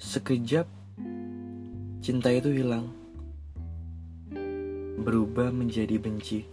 Sekejap, 0.00 0.64
cinta 2.00 2.32
itu 2.32 2.48
hilang, 2.56 2.88
berubah 4.96 5.52
menjadi 5.52 6.00
benci. 6.00 6.48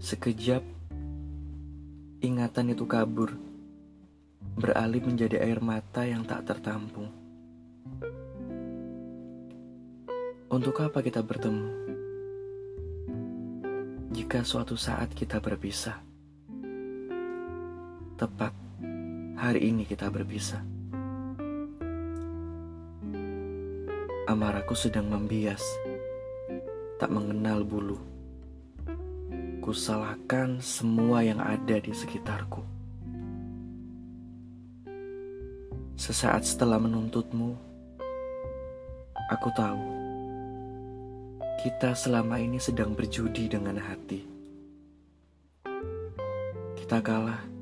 Sekejap, 0.00 0.64
ingatan 2.24 2.72
itu 2.72 2.88
kabur, 2.88 3.36
beralih 4.56 5.04
menjadi 5.04 5.44
air 5.44 5.60
mata 5.60 6.08
yang 6.08 6.24
tak 6.24 6.48
tertampung. 6.48 7.12
Untuk 10.48 10.80
apa 10.80 11.04
kita 11.04 11.20
bertemu? 11.20 11.68
Jika 14.16 14.48
suatu 14.48 14.80
saat 14.80 15.12
kita 15.12 15.44
berpisah, 15.44 16.00
tepat 18.16 18.67
hari 19.38 19.70
ini 19.70 19.86
kita 19.86 20.10
berpisah. 20.10 20.58
Amarahku 24.26 24.74
sedang 24.74 25.06
membias, 25.06 25.62
tak 26.98 27.14
mengenal 27.14 27.62
bulu. 27.62 28.02
Kusalahkan 29.62 30.58
semua 30.58 31.22
yang 31.22 31.38
ada 31.38 31.78
di 31.78 31.94
sekitarku. 31.94 32.66
Sesaat 35.94 36.42
setelah 36.42 36.82
menuntutmu, 36.82 37.54
aku 39.30 39.48
tahu 39.54 39.82
kita 41.62 41.94
selama 41.94 42.42
ini 42.42 42.58
sedang 42.58 42.90
berjudi 42.90 43.46
dengan 43.46 43.78
hati. 43.78 44.22
Kita 46.78 47.02
kalah 47.02 47.57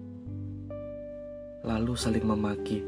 lalu 1.66 1.98
saling 1.98 2.22
memaki. 2.22 2.78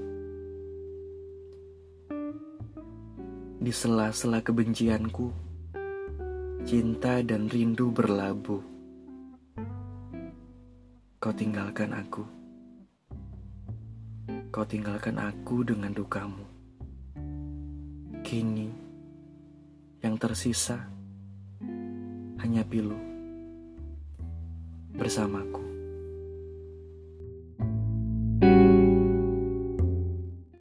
Di 3.59 3.75
sela-sela 3.75 4.39
kebencianku, 4.39 5.35
cinta 6.63 7.19
dan 7.27 7.51
rindu 7.51 7.91
berlabuh. 7.91 8.63
Kau 11.19 11.35
tinggalkan 11.35 11.91
aku. 11.91 12.23
Kau 14.55 14.63
tinggalkan 14.63 15.19
aku 15.19 15.67
dengan 15.67 15.91
dukamu. 15.91 16.47
Kini, 18.23 18.71
yang 20.07 20.15
tersisa 20.15 20.87
hanya 22.39 22.63
pilu 22.63 22.95
bersamaku. 24.95 25.68